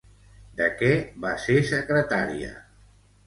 De 0.61 0.69
què 0.79 0.89
va 1.27 1.33
ser 1.43 1.57
secretària? 1.73 2.49